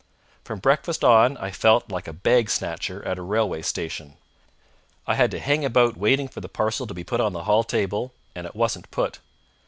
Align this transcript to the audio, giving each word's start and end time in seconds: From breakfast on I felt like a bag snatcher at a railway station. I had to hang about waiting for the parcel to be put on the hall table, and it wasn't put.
From 0.43 0.57
breakfast 0.57 1.03
on 1.03 1.37
I 1.37 1.51
felt 1.51 1.91
like 1.91 2.07
a 2.07 2.11
bag 2.11 2.49
snatcher 2.49 3.07
at 3.07 3.19
a 3.19 3.21
railway 3.21 3.61
station. 3.61 4.17
I 5.05 5.13
had 5.13 5.29
to 5.29 5.39
hang 5.39 5.63
about 5.63 5.95
waiting 5.95 6.27
for 6.27 6.41
the 6.41 6.49
parcel 6.49 6.87
to 6.87 6.93
be 6.95 7.03
put 7.03 7.21
on 7.21 7.33
the 7.33 7.43
hall 7.43 7.63
table, 7.63 8.11
and 8.33 8.47
it 8.47 8.55
wasn't 8.55 8.89
put. 8.89 9.19